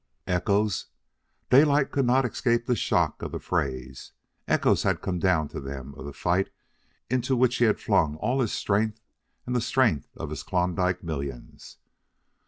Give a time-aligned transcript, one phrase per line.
[0.25, 0.87] Echoes!
[1.51, 4.13] Daylight could not escape the shock of the phrase
[4.47, 6.49] echoes had come down to them of the fight
[7.11, 8.99] into which he had flung all his strength
[9.45, 11.77] and the strength of his Klondike millions.